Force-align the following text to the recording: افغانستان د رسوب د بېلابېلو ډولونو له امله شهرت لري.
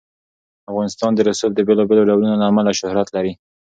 افغانستان 0.71 1.11
د 1.15 1.19
رسوب 1.29 1.51
د 1.55 1.59
بېلابېلو 1.67 2.07
ډولونو 2.09 2.35
له 2.41 2.45
امله 2.51 2.71
شهرت 2.79 3.07
لري. 3.15 3.33